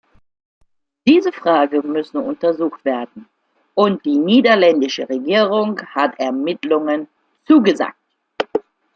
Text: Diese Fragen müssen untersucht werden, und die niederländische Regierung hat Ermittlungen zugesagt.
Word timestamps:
Diese 1.05 1.31
Fragen 1.31 1.91
müssen 1.91 2.17
untersucht 2.17 2.83
werden, 2.85 3.27
und 3.75 4.03
die 4.03 4.17
niederländische 4.17 5.07
Regierung 5.07 5.79
hat 5.93 6.15
Ermittlungen 6.19 7.07
zugesagt. 7.45 8.01